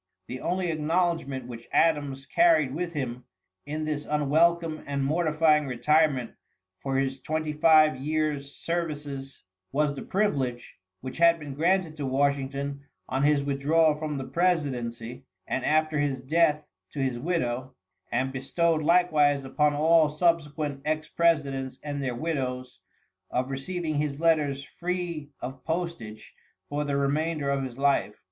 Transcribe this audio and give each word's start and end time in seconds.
The 0.25 0.41
only 0.41 0.71
acknowledgment 0.71 1.45
which 1.47 1.69
Adams 1.71 2.25
carried 2.25 2.73
with 2.73 2.93
him, 2.93 3.25
in 3.67 3.85
this 3.85 4.03
unwelcome 4.07 4.83
and 4.87 5.05
mortifying 5.05 5.67
retirement 5.67 6.31
for 6.79 6.97
his 6.97 7.19
twenty 7.19 7.53
five 7.53 7.97
years' 7.97 8.55
services 8.55 9.43
was 9.71 9.93
the 9.93 10.01
privilege, 10.01 10.79
which 11.01 11.19
had 11.19 11.37
been 11.37 11.53
granted 11.53 11.95
to 11.97 12.07
Washington 12.07 12.81
on 13.07 13.21
his 13.21 13.43
withdrawal 13.43 13.93
from 13.93 14.17
the 14.17 14.23
presidency, 14.23 15.27
and 15.45 15.63
after 15.63 15.99
his 15.99 16.19
death 16.19 16.63
to 16.93 16.97
his 16.99 17.19
widow, 17.19 17.75
and 18.11 18.33
bestowed 18.33 18.81
likewise 18.81 19.43
upon 19.45 19.75
all 19.75 20.09
subsequent 20.09 20.81
ex 20.83 21.09
presidents 21.09 21.77
and 21.83 22.01
their 22.03 22.15
widows, 22.15 22.79
of 23.29 23.51
receiving 23.51 23.99
his 23.99 24.19
letters 24.19 24.63
free 24.63 25.29
of 25.41 25.63
postage 25.63 26.33
for 26.69 26.83
the 26.83 26.97
remainder 26.97 27.51
of 27.51 27.63
his 27.63 27.77
life. 27.77 28.15